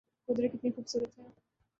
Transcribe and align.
قدرت 0.29 0.51
کتنی 0.53 0.69
خوب 0.71 0.85
صورت 0.87 1.11
ہے 1.17 1.23